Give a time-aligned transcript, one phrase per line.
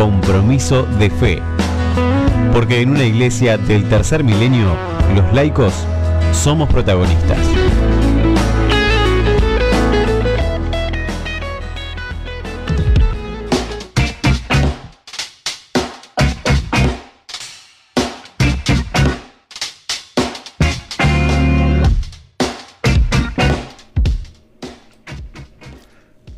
[0.00, 1.42] compromiso de fe.
[2.54, 4.74] Porque en una iglesia del tercer milenio,
[5.14, 5.74] los laicos
[6.32, 7.36] somos protagonistas.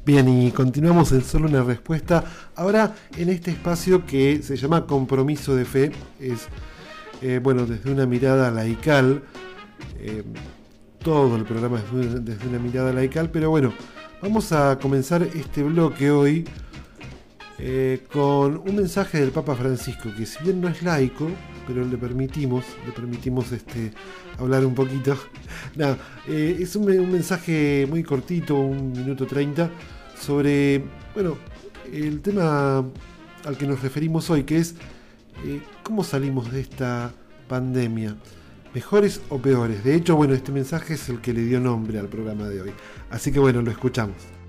[0.05, 2.25] Bien, y continuamos en solo una respuesta.
[2.57, 6.49] Ahora en este espacio que se llama Compromiso de Fe, es,
[7.21, 9.23] eh, bueno, desde una mirada laical,
[10.01, 10.25] eh,
[10.99, 13.73] todo el programa es desde una mirada laical, pero bueno,
[14.21, 16.49] vamos a comenzar este bloque hoy
[17.65, 21.31] eh, con un mensaje del Papa Francisco, que si bien no es laico,
[21.65, 23.93] pero le permitimos, le permitimos este,
[24.37, 25.17] hablar un poquito.
[25.77, 29.71] Nada, es un, mensaje muy cortito, un minuto treinta,
[30.21, 30.83] sobre,
[31.15, 31.37] bueno,
[31.93, 32.85] el tema
[33.45, 34.75] al que nos referimos hoy, que es
[35.47, 37.13] eh, cómo salimos de esta
[37.47, 38.17] pandemia,
[38.75, 39.85] mejores o peores.
[39.85, 42.73] De hecho, bueno, este mensaje es el que le dio nombre al programa de hoy.
[43.09, 44.42] Así que bueno, lo escuchamos.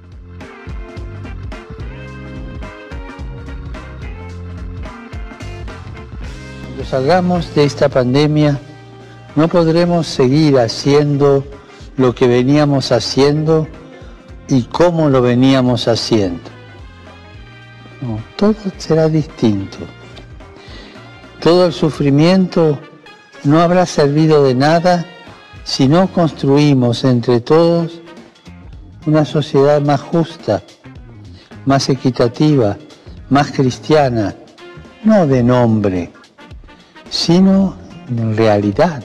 [6.89, 8.59] Salgamos de esta pandemia,
[9.36, 11.44] no podremos seguir haciendo
[11.98, 13.67] lo que veníamos haciendo
[14.48, 16.42] y cómo lo veníamos haciendo.
[18.36, 19.78] todo será distinto.
[21.40, 22.78] Todo el sufrimiento
[23.44, 25.06] no habrá servido de nada
[25.64, 28.02] si no construimos entre todos
[29.06, 30.62] una sociedad más justa,
[31.66, 32.78] más equitativa,
[33.30, 34.36] más cristiana,
[35.03, 36.12] no de nombre,
[37.14, 37.75] sino
[38.09, 39.03] en realidad.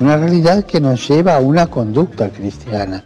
[0.00, 3.04] Una realidad que nos lleva a una conducta cristiana.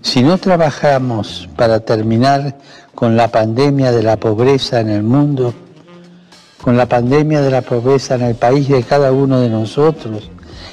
[0.00, 2.56] Si no trabajamos para terminar
[2.94, 5.52] con la pandemia de la pobreza en el mundo,
[6.62, 10.30] con la pandemia de la pobreza en el país de cada uno de nosotros,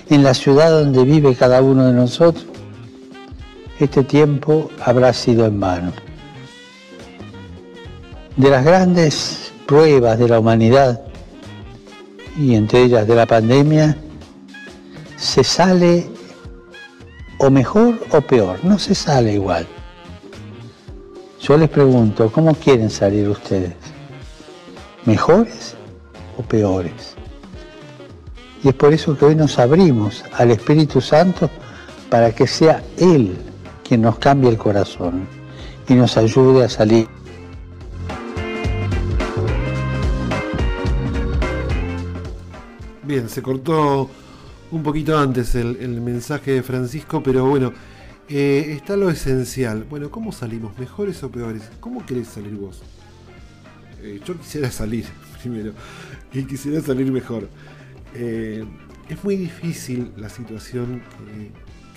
[0.08, 2.46] en la ciudad donde vive cada uno de nosotros,
[3.80, 5.94] este tiempo habrá sido en vano.
[8.36, 11.09] De las grandes pruebas de la humanidad,
[12.40, 13.98] y entre ellas de la pandemia,
[15.18, 16.10] se sale
[17.38, 19.68] o mejor o peor, no se sale igual.
[21.42, 23.74] Yo les pregunto, ¿cómo quieren salir ustedes?
[25.06, 25.76] ¿Mejores
[26.38, 27.16] o peores?
[28.64, 31.50] Y es por eso que hoy nos abrimos al Espíritu Santo
[32.10, 33.38] para que sea Él
[33.86, 35.28] quien nos cambie el corazón
[35.90, 37.19] y nos ayude a salir.
[43.10, 44.08] Bien, se cortó
[44.70, 47.74] un poquito antes el, mensaje de Francisco, pero bueno,
[48.28, 49.84] eh, está lo esencial.
[49.90, 50.78] Bueno, ¿cómo salimos?
[50.78, 51.64] ¿Mejores o peores?
[51.80, 52.84] ¿Cómo querés salir vos?
[54.04, 55.06] Eh, yo quisiera salir
[55.42, 55.74] primero
[56.32, 57.50] y quisiera salir mejor.
[58.14, 58.64] Eh,
[59.10, 61.02] es muy difícil la situación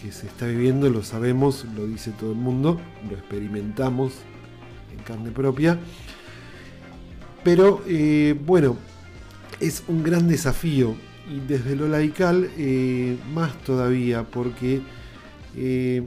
[0.01, 2.81] que, que, se está viviendo, lo sabemos, lo dice todo el mundo,
[3.11, 4.15] lo experimentamos
[4.97, 5.79] en carne propia.
[7.45, 7.83] Pero
[8.47, 8.79] bueno,
[9.63, 10.97] es un gran desafío
[11.31, 14.83] y desde lo laical eh, más todavía, porque,
[15.57, 16.03] eh,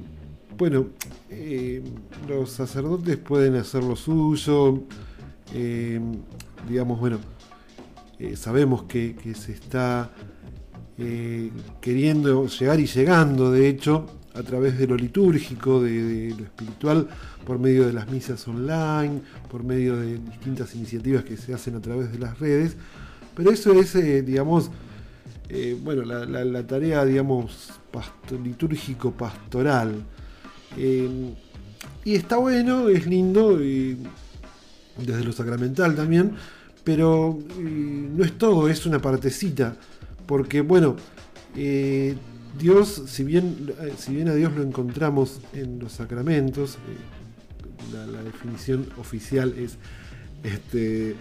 [0.57, 0.87] bueno,
[1.29, 1.81] eh,
[2.27, 4.83] los sacerdotes pueden hacer lo suyo,
[6.67, 7.19] digamos, bueno,
[8.35, 10.11] sabemos que, se está
[11.79, 17.07] queriendo llegar y llegando, de hecho, a través de lo litúrgico, de, lo espiritual,
[17.45, 21.79] por medio de las misas online, por medio de distintas iniciativas que se hacen a
[21.79, 22.75] través de las redes,
[23.35, 23.93] pero eso es,
[24.25, 24.71] digamos,
[25.49, 27.69] eh, bueno, la, tarea, digamos,
[28.43, 30.03] litúrgico-pastoral.
[30.77, 31.33] Eh,
[32.03, 36.33] y está bueno, es lindo, desde lo sacramental también,
[36.83, 39.75] pero no es todo, es una partecita,
[40.25, 40.95] porque bueno,
[41.55, 42.15] eh,
[42.59, 46.77] Dios, si bien, si bien a Dios lo encontramos en los sacramentos,
[47.91, 49.77] la, la, definición oficial es
[50.43, 51.15] este,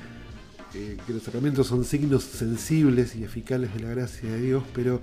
[0.76, 5.00] eh, que los sacramentos son signos sensibles y eficaces de la gracia de Dios, pero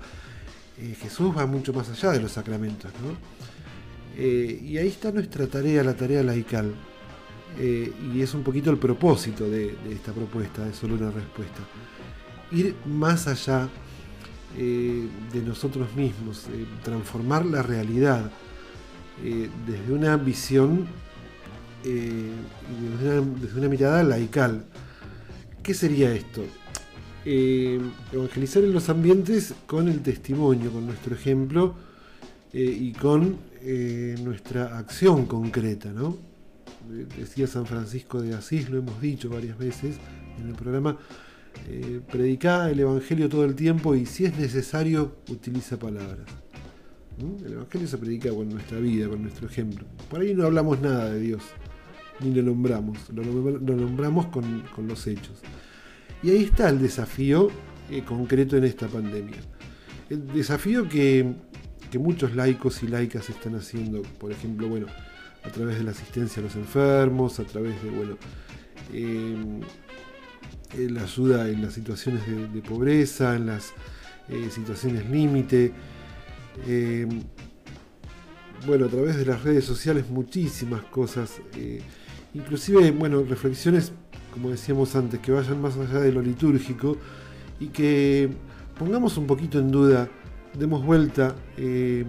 [0.78, 2.90] eh, Jesús va mucho más allá de los sacramentos.
[4.18, 6.74] Eh, y ahí está nuestra tarea, la tarea laical.
[7.58, 11.60] y es un poquito el propósito de, esta propuesta, de solo una respuesta.
[12.50, 13.68] Ir más allá
[14.54, 16.46] de nosotros mismos,
[16.82, 18.30] transformar la realidad
[19.22, 20.86] desde una visión,
[21.82, 24.66] desde una mirada laical.
[25.62, 26.44] ¿Qué sería esto?
[27.24, 27.80] Eh,
[28.12, 31.76] evangelizar en los ambientes con el testimonio, con nuestro ejemplo
[32.52, 36.16] eh, y con eh, nuestra acción concreta, ¿no?
[37.16, 39.96] decía San Francisco de Asís, lo hemos dicho varias veces
[40.40, 40.98] en el programa,
[42.10, 46.26] predica el Evangelio todo el tiempo y si es necesario utiliza palabras.
[47.46, 49.86] El Evangelio se predica con nuestra vida, con nuestro ejemplo.
[50.10, 51.42] Por ahí no hablamos nada de Dios,
[52.22, 55.40] ni lo nombramos, lo, nombramos con, los hechos.
[56.22, 57.50] Y ahí está el desafío
[57.90, 59.38] eh, concreto en esta pandemia.
[60.08, 61.34] El desafío que,
[61.98, 64.86] muchos laicos y laicas están haciendo, por ejemplo, bueno,
[65.44, 68.16] a través de la asistencia a los enfermos, a través de, bueno,
[68.92, 69.36] eh,
[70.78, 73.72] la ayuda en las situaciones de, pobreza, en las
[74.28, 75.72] eh, situaciones límite,
[76.66, 77.06] eh,
[78.66, 81.82] bueno, a través de las redes sociales muchísimas cosas, eh,
[82.34, 83.92] inclusive, bueno, reflexiones,
[84.32, 86.96] como decíamos antes, que vayan más allá de lo litúrgico
[87.60, 88.30] y que
[88.78, 90.08] pongamos un poquito en duda,
[90.54, 92.04] demos vuelta eh,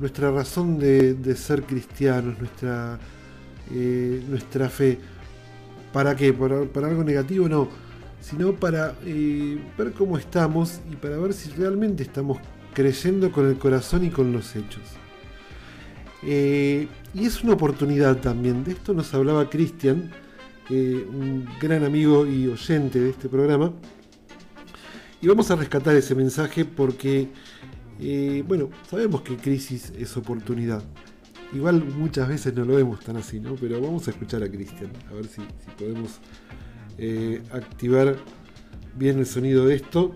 [0.00, 2.98] nuestra razón de, ser cristianos, nuestra,
[4.28, 4.98] nuestra fe.
[5.92, 6.32] ¿Para qué?
[6.32, 7.48] ¿Para, ¿Para, algo negativo?
[7.48, 7.68] No,
[8.20, 12.38] sino para ver cómo estamos y para ver si realmente estamos
[12.72, 14.82] creyendo con el corazón y con los hechos.
[16.24, 20.10] Eh, y es una oportunidad también, de esto nos hablaba Cristian,
[20.70, 23.72] eh, un gran amigo y oyente de este programa,
[25.20, 27.28] y vamos a rescatar ese mensaje porque,
[28.00, 30.82] eh, bueno, sabemos que crisis es oportunidad.
[31.52, 33.54] Igual muchas veces no lo vemos tan así, ¿no?
[33.56, 35.42] Pero vamos a escuchar a Cristian, a ver si
[35.78, 36.20] podemos
[37.52, 38.16] activar
[38.96, 40.14] bien el sonido de esto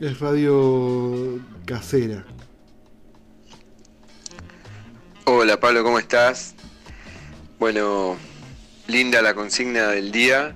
[0.00, 2.24] es radio casera.
[5.60, 6.54] Pablo, ¿cómo estás?
[7.58, 8.16] Bueno,
[8.86, 10.54] linda la consigna del día.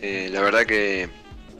[0.00, 1.10] Eh, la verdad que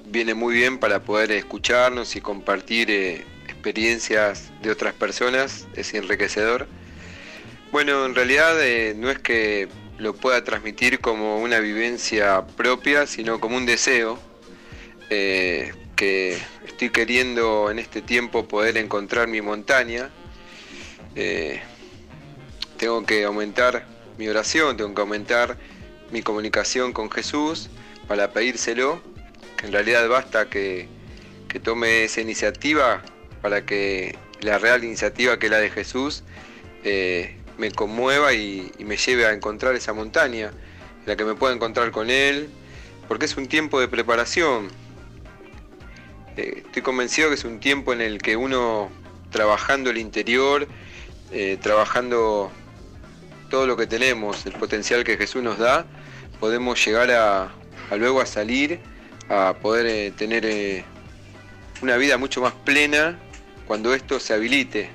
[0.06, 5.66] viene muy bien para poder escucharnos y compartir eh, experiencias de otras personas.
[5.74, 6.66] Es enriquecedor.
[7.72, 9.68] Bueno, en realidad eh, no es que
[9.98, 14.18] lo pueda transmitir como una vivencia propia, sino como un deseo
[15.10, 20.10] que estoy queriendo en este tiempo poder encontrar mi montaña.
[22.78, 23.84] Tengo que aumentar
[24.16, 25.56] mi oración, tengo que aumentar
[26.10, 27.68] mi comunicación con Jesús
[28.06, 29.02] para pedírselo,
[29.56, 30.88] que en realidad basta que,
[31.62, 33.02] tome esa iniciativa
[33.42, 36.22] para que la real iniciativa que es la de Jesús
[36.84, 40.52] eh, me conmueva y, me lleve a encontrar esa montaña,
[41.04, 42.48] la que me pueda encontrar con Él,
[43.08, 44.68] porque es un tiempo de preparación,
[46.36, 48.90] eh, estoy convencido que es un tiempo en el que uno
[49.30, 50.68] trabajando el interior,
[51.32, 52.52] eh, trabajando
[53.48, 55.86] todo lo que tenemos, el potencial que Jesús nos da,
[56.40, 57.50] podemos llegar a,
[57.96, 58.80] luego a salir,
[59.28, 60.84] a poder eh, tener
[61.82, 63.18] una vida mucho más plena
[63.66, 64.90] cuando esto se habilite.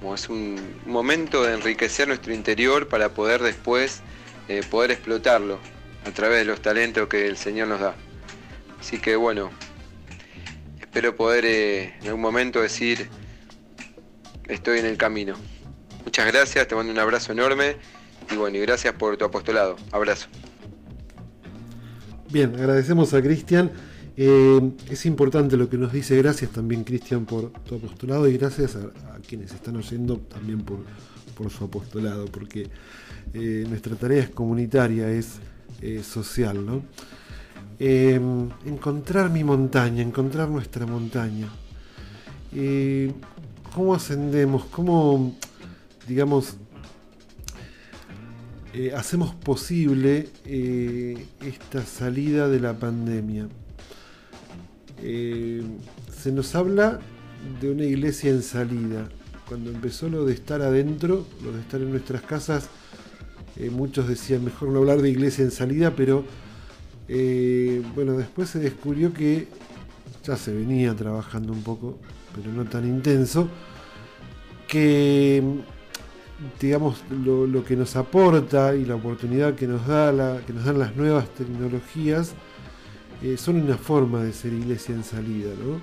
[0.00, 4.02] Como es un momento de enriquecer nuestro interior para poder después
[4.68, 5.60] poder explotarlo
[6.04, 7.94] a través de los talentos que el Señor nos da.
[8.80, 9.50] Así que bueno,
[10.80, 13.08] espero poder eh, en algún momento decir,
[14.48, 15.36] estoy en el camino.
[16.04, 17.76] Muchas gracias, te mando un abrazo enorme
[18.30, 19.76] y bueno, y gracias por tu apostolado.
[19.92, 20.28] Abrazo.
[22.30, 23.70] Bien, agradecemos a Cristian.
[24.16, 26.16] Eh, es importante lo que nos dice.
[26.16, 28.90] Gracias también, Cristian, por tu apostolado y gracias a,
[29.26, 30.80] quienes están oyendo también por,
[31.50, 32.68] su apostolado, porque
[33.32, 35.38] eh, nuestra tarea es comunitaria, es
[36.02, 36.82] social, ¿no?
[37.78, 41.48] Encontrar mi montaña, encontrar nuestra montaña.
[43.74, 44.66] ¿Cómo ascendemos?
[44.66, 45.34] ¿Cómo,
[46.10, 46.56] digamos,
[48.74, 53.46] eh, hacemos posible eh, esta salida de la pandemia?
[55.04, 55.62] Eh,
[56.12, 56.98] se nos habla
[57.60, 59.08] de una iglesia en salida.
[59.46, 62.68] Cuando empezó lo de estar adentro, lo de estar en nuestras casas,
[63.70, 66.24] muchos decían mejor no hablar de iglesia en salida, pero
[67.94, 69.46] bueno, después se descubrió que
[70.24, 71.98] ya se venía trabajando un poco,
[72.34, 73.48] pero no tan intenso,
[74.68, 75.42] que
[76.60, 80.96] digamos lo, que nos aporta y la oportunidad que nos da que nos dan las
[80.96, 82.32] nuevas tecnologías
[83.22, 85.80] eh, son una forma de ser iglesia en salida, ¿no?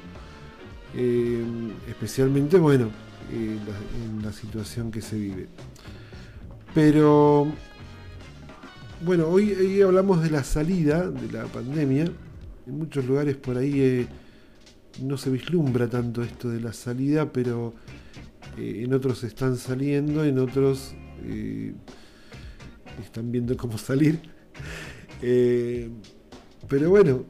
[0.95, 1.43] Eh,
[1.87, 2.89] especialmente bueno
[3.31, 5.47] en la situación que se vive.
[6.73, 7.47] Pero
[9.05, 12.05] bueno, hoy, hablamos de la salida de la pandemia.
[12.65, 14.07] En muchos lugares por ahí eh,
[15.01, 17.73] no se vislumbra tanto esto de la salida, pero
[18.57, 20.93] eh, en otros están saliendo, en otros
[21.23, 21.73] eh,
[23.01, 24.19] están viendo cómo salir.
[26.69, 27.25] pero bueno,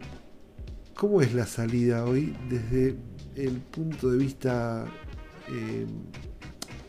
[0.96, 2.96] ¿cómo es la salida hoy desde
[3.36, 4.86] el punto de vista,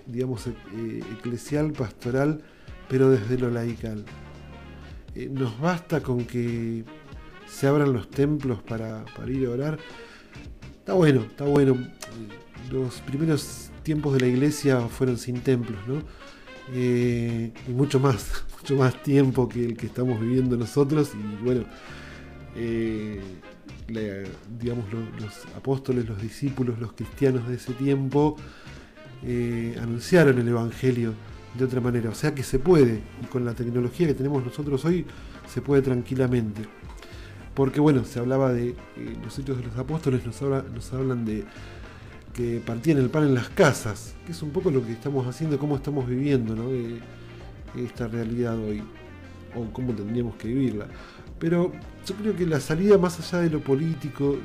[0.07, 0.49] digamos,
[1.19, 2.43] eclesial, pastoral?
[2.88, 4.05] pero desde lo laical.
[5.14, 6.85] Eh, nos basta con que
[7.47, 9.78] se abran los templos para, ir a orar.
[10.78, 11.76] Está bueno, está bueno.
[12.71, 16.02] Los primeros tiempos de la iglesia fueron sin templos, ¿no?
[16.75, 21.12] Eh, y mucho más, mucho más tiempo que el que estamos viviendo nosotros.
[21.14, 21.64] Y bueno,
[22.54, 23.18] eh,
[24.61, 28.37] digamos, los, apóstoles, los discípulos, los cristianos de ese tiempo
[29.80, 31.14] anunciaron el Evangelio
[31.54, 32.11] de otra manera.
[32.11, 35.07] O sea que se puede, y con la tecnología que tenemos nosotros hoy,
[35.49, 36.61] se puede tranquilamente.
[37.54, 38.76] Porque bueno, se hablaba de eh,
[39.25, 41.45] los hechos de los apóstoles, nos, nos hablan de
[42.38, 45.59] que partían el pan en las casas, que es un poco lo que estamos haciendo,
[45.59, 46.71] cómo estamos viviendo ¿no?
[47.76, 48.80] esta realidad hoy,
[49.57, 50.87] o cómo tendríamos que vivirla.
[51.40, 51.73] Pero
[52.07, 54.38] yo creo que la salida más allá de lo político,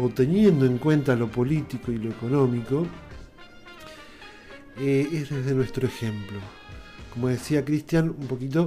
[0.00, 2.88] o teniendo en cuenta lo político y lo económico,
[4.80, 6.40] eh, es desde nuestro ejemplo.
[7.14, 8.66] Como decía Cristian, un poquito,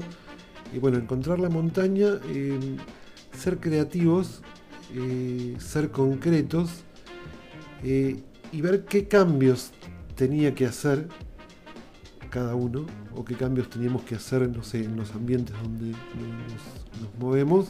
[0.74, 2.58] y bueno, encontrar la montaña, eh,
[3.38, 4.42] ser creativos,
[4.96, 6.86] eh, ser concretos
[8.52, 9.72] y ver qué cambios
[10.16, 11.08] tenía que hacer
[12.30, 17.20] cada uno o qué cambios teníamos que hacer no sé, en los ambientes donde nos,
[17.20, 17.70] movemos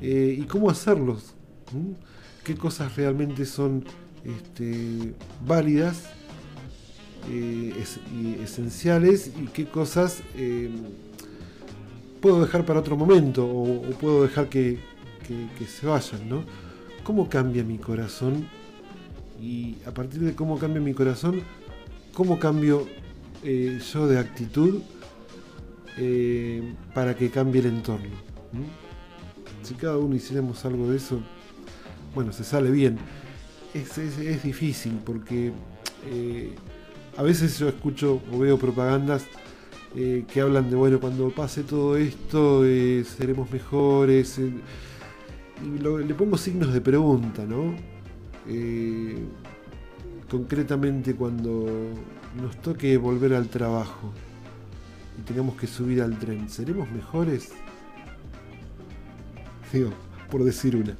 [0.00, 1.34] y cómo hacerlos,
[2.44, 3.84] qué cosas realmente son
[4.24, 5.14] este,
[5.46, 6.04] válidas
[7.30, 7.84] eh,
[8.42, 10.70] esenciales y qué cosas eh,
[12.20, 14.78] puedo dejar para otro momento o, puedo dejar que,
[15.68, 16.42] se vayan, ¿no?
[17.04, 18.48] ¿Cómo cambia mi corazón?
[19.42, 21.42] Y a partir de cómo cambia mi corazón,
[22.14, 22.86] ¿cómo cambio
[23.42, 24.80] eh, yo de actitud
[26.94, 28.14] para que cambie el entorno?
[29.62, 31.20] Si cada uno hiciéramos algo de eso,
[32.14, 32.98] bueno, se sale bien.
[33.74, 35.52] Es, es difícil porque
[37.16, 39.26] a veces yo escucho o veo propagandas
[39.94, 44.38] eh, que hablan de, bueno, cuando pase todo esto eh, seremos mejores.
[44.38, 44.52] Eh,
[45.62, 47.74] y le pongo signos de pregunta, ¿no?
[50.30, 51.66] Concretamente cuando
[52.40, 54.12] nos toque volver al trabajo
[55.18, 57.50] y tengamos que subir al tren, ¿seremos mejores?
[59.72, 59.90] Digo,
[60.30, 60.96] por decir una.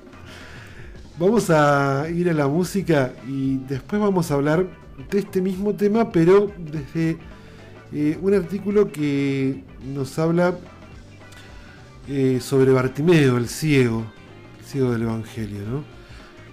[1.18, 4.66] Vamos a ir a la música y después vamos a hablar
[5.10, 7.18] de este mismo tema, pero desde
[7.92, 9.62] eh, un artículo que
[9.94, 10.56] nos habla
[12.08, 14.04] eh, sobre Bartimeo, el ciego,
[14.58, 16.01] el ciego del Evangelio, ¿no?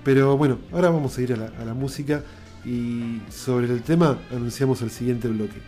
[0.03, 2.23] Pero bueno, ahora vamos a ir a la, música
[2.65, 5.61] y sobre el tema anunciamos el siguiente bloque.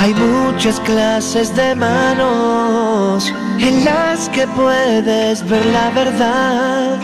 [0.00, 6.98] Hay muchas clases de manos en las que puedes ver la verdad.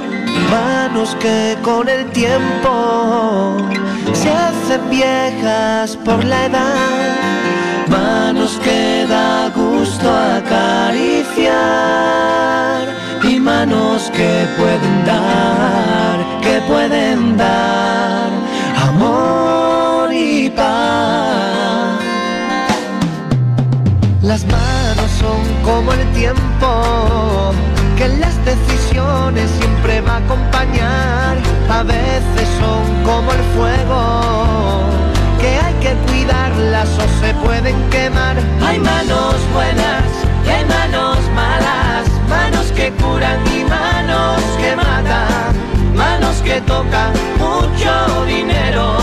[0.51, 3.57] Manos que con el tiempo
[4.13, 7.40] se hacen viejas por la edad.
[8.33, 11.51] Manos que da gusto acariciar.
[13.25, 18.31] Y manos que pueden dar, que pueden dar
[18.89, 21.99] amor y paz.
[24.23, 27.51] Las manos son como el tiempo,
[27.99, 31.37] que las decisiones siempre va a acompañar.
[31.69, 34.20] A veces son como el fuego,
[43.55, 45.55] y manos que matan,
[45.95, 48.97] manos que tocan mucho dinero,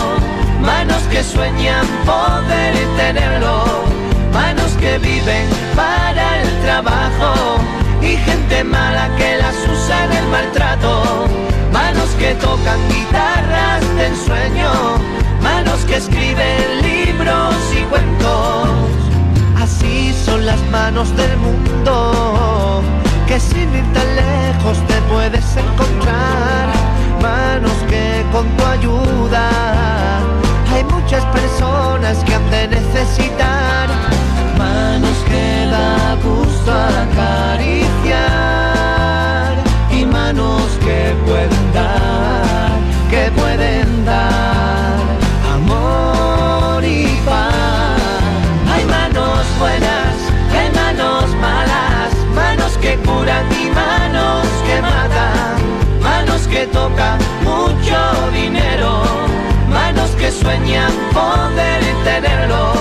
[0.60, 3.88] manos que sueñan poder tenerlo
[4.32, 7.58] manos que viven para el trabajo
[8.02, 11.26] y gente mala que las usa en el maltrato,
[11.72, 14.70] manos que tocan guitarras de ensueño,
[15.42, 18.68] manos que escriben libros y cuentos.
[19.56, 22.82] Así son las manos del mundo,
[23.28, 26.66] que sin ir tan lejos te puedes encontrar,
[27.20, 29.50] manos que con tu ayuda
[30.72, 33.88] hay muchas personas que han de necesitar.
[34.56, 36.72] Manos que da gusto
[37.04, 38.16] acariciar
[39.90, 42.07] y manos que pueden dar,
[58.32, 59.02] dinero,
[59.68, 62.72] manos que sueñan poder tenerlo.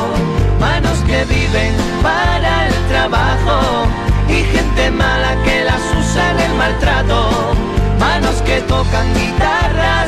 [0.60, 3.88] Manos que viven para el trabajo.
[4.28, 7.30] Y gente mala que las usa en el maltrato,
[8.00, 10.07] manos que tocan guitarras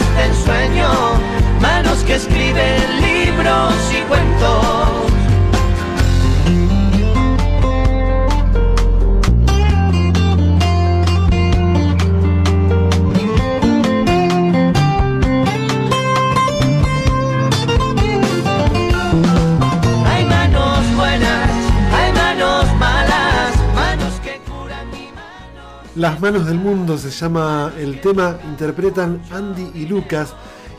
[26.29, 30.35] Las manos del mundo se llama el tema, interpretan Andy y Lucas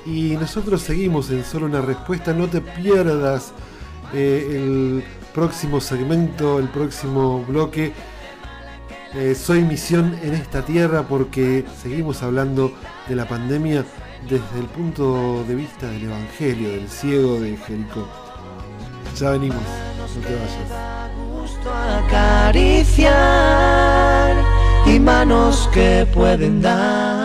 [0.07, 3.50] y nosotros seguimos en solo una respuesta, no te pierdas
[4.14, 5.02] eh, el
[5.35, 7.92] próximo segmento, el próximo bloque.
[9.14, 12.73] Eh, soy misión en esta tierra porque seguimos hablando
[13.09, 13.85] de la pandemia
[14.28, 18.07] desde el punto de vista del Evangelio, del ciego de Jericó.
[19.19, 19.64] Ya venimos,
[19.99, 20.71] no te vayas.
[24.94, 27.20] Y manos que pueden dar